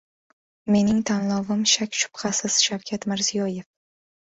Mening 0.75 1.03
tanlovim, 1.11 1.63
shak-shubhasiz, 1.75 2.59
Shavkat 2.67 3.11
Mirziyoyev. 3.15 3.75